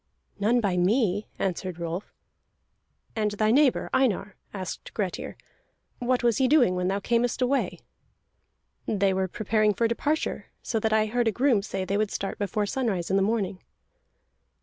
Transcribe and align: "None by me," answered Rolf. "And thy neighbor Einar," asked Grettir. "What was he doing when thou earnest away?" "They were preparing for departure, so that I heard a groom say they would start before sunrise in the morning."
"None 0.39 0.61
by 0.61 0.77
me," 0.77 1.27
answered 1.37 1.77
Rolf. 1.77 2.11
"And 3.15 3.29
thy 3.33 3.51
neighbor 3.51 3.87
Einar," 3.93 4.35
asked 4.51 4.95
Grettir. 4.95 5.37
"What 5.99 6.23
was 6.23 6.37
he 6.39 6.47
doing 6.47 6.73
when 6.73 6.87
thou 6.87 6.99
earnest 7.11 7.39
away?" 7.39 7.77
"They 8.87 9.13
were 9.13 9.27
preparing 9.27 9.75
for 9.75 9.87
departure, 9.87 10.47
so 10.63 10.79
that 10.79 10.91
I 10.91 11.05
heard 11.05 11.27
a 11.27 11.31
groom 11.31 11.61
say 11.61 11.85
they 11.85 11.97
would 11.97 12.09
start 12.09 12.39
before 12.39 12.65
sunrise 12.65 13.11
in 13.11 13.15
the 13.15 13.21
morning." 13.21 13.61